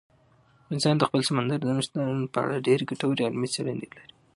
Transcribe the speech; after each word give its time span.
افغانستان 0.61 0.95
د 0.97 1.03
خپل 1.09 1.21
سمندر 1.29 1.59
نه 1.67 1.81
شتون 1.85 2.17
په 2.33 2.37
اړه 2.45 2.63
ډېرې 2.67 2.83
ګټورې 2.91 3.21
او 3.23 3.29
علمي 3.33 3.49
څېړنې 3.53 3.75
لري. 3.91 4.03